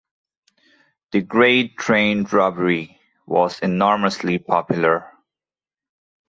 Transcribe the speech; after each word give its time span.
"The 1.11 1.21
Great 1.21 1.77
Train 1.77 2.23
Robbery" 2.23 2.99
was 3.27 3.59
enormously 3.59 4.39
popular. 4.39 5.07